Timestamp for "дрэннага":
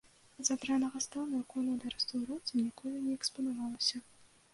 0.61-1.01